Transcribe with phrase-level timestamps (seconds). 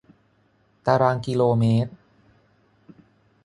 [0.85, 1.91] ตารางกิโลเมตร